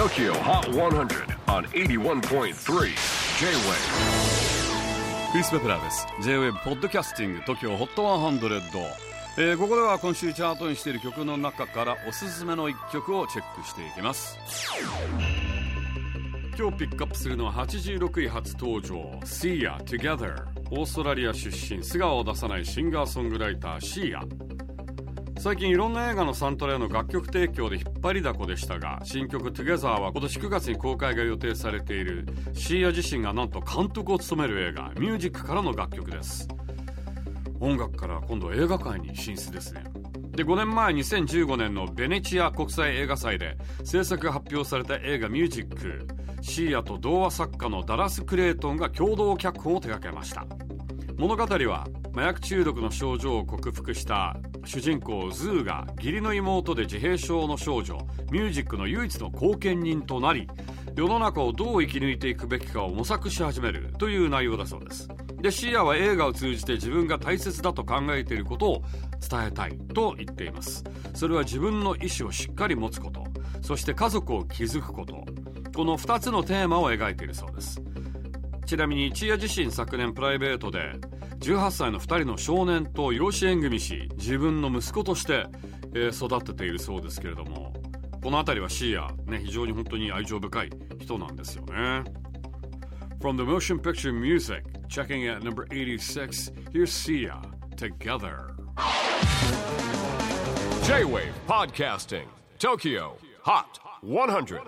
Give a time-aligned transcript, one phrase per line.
[0.00, 2.54] TOKYO HOT 100 on 81.3 J-WAVE
[5.30, 6.06] クリス・ベプラーです。
[6.22, 8.82] J-WAVE ポッドキャスティング TOKYO HOT 100、
[9.36, 14.38] えー、ここでは今週チャートにしている曲の中からおすすめの一曲をチェックしていきます。
[16.58, 18.96] 今日ピックアップするのは86位初登場。
[19.24, 21.84] Sia Together オーストラリア出身。
[21.84, 24.22] 素顔を出さないシンガーソングライターシーア
[25.40, 36.46] 最近いろんな映画のサントラへの楽曲提供で引っ張りだこでしたが新曲 Together は今年9月に公開が予定されているシーア自身がなんと監督を務める映画ミュージックからの楽曲です。
[37.58, 39.84] 音楽から今度映画界に進出ですね。
[40.32, 46.06] で5年前2015年のベネチア国際映画祭で制作が発表された映画ミュージック
[46.42, 50.44] シーアと童話作家のダラス・クレイトンが共同脚本を手掛けました。
[51.20, 57.98] 物語は麻薬中毒の症状を克服した主人公ズーが義理の妹で自閉症の少女
[58.32, 60.48] ミュージックの唯一の後見人となり
[60.96, 65.08] 世の中をどう生き抜いていくべきかを模索し始めるという内容だそうです。
[65.42, 68.82] でシーアは映画を通じて自分が大切だと考えていることを
[69.28, 70.84] 伝えたいと言っています。
[71.12, 73.24] それは自分の意思をしっかり持つこと。
[73.60, 75.26] そして家族を築くこと。
[75.76, 77.82] この2つのテーマを描いているそうです。
[78.70, 80.92] ちなみに一夜自身昨年プライベートで
[81.40, 85.46] 18歳の2人の少年と養子縁組し自分の息子として、
[85.92, 87.72] えー、育てているそうですけれども
[88.22, 92.04] この辺りはシーア、ね、非常に本当に愛情深い人なんですよね
[93.18, 97.42] From the motion picture music checking at number 86 here's Sia
[97.76, 98.54] Together
[100.84, 102.28] J-Wave Podcasting
[102.60, 104.60] Tokyo Hot 100